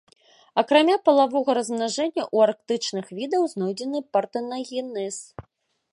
[0.61, 5.15] Акрамя палавога размнажэння ў арктычных відаў знойдзены партэнагенез.